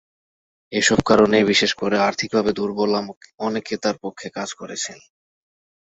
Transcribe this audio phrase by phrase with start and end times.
[0.73, 2.91] এসব কারণে বিশেষ করে আর্থিকভাবে দুর্বল
[3.39, 4.97] অনেকে তাঁর পক্ষে কাজ করেছেন।